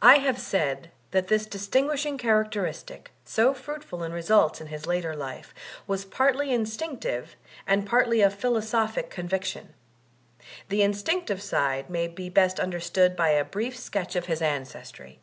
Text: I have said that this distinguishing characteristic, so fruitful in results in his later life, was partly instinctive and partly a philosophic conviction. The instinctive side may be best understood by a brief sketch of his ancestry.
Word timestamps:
I 0.00 0.18
have 0.18 0.38
said 0.38 0.92
that 1.10 1.26
this 1.26 1.46
distinguishing 1.46 2.16
characteristic, 2.16 3.10
so 3.24 3.52
fruitful 3.52 4.04
in 4.04 4.12
results 4.12 4.60
in 4.60 4.68
his 4.68 4.86
later 4.86 5.16
life, 5.16 5.52
was 5.88 6.04
partly 6.04 6.52
instinctive 6.52 7.34
and 7.66 7.84
partly 7.84 8.20
a 8.20 8.30
philosophic 8.30 9.10
conviction. 9.10 9.74
The 10.68 10.82
instinctive 10.82 11.42
side 11.42 11.90
may 11.90 12.06
be 12.06 12.28
best 12.28 12.60
understood 12.60 13.16
by 13.16 13.30
a 13.30 13.44
brief 13.44 13.76
sketch 13.76 14.14
of 14.14 14.26
his 14.26 14.40
ancestry. 14.40 15.18